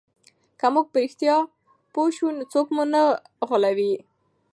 که 0.59 0.67
موږ 0.73 0.85
په 0.93 0.97
رښتیا 1.03 1.35
پوه 1.93 2.07
سو 2.17 2.25
نو 2.37 2.43
څوک 2.53 2.67
مو 2.75 2.83
نه 2.93 3.01
غولوي. 3.47 3.93